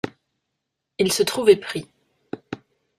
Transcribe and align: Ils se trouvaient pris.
Ils 0.97 1.13
se 1.13 1.21
trouvaient 1.21 1.57
pris. 1.57 1.87